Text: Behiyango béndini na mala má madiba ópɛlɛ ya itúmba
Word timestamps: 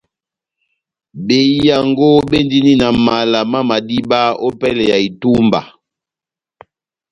Behiyango 1.25 2.07
béndini 2.29 2.73
na 2.81 2.89
mala 3.05 3.39
má 3.51 3.59
madiba 3.69 4.19
ópɛlɛ 4.47 4.83
ya 4.91 4.97
itúmba 5.07 5.61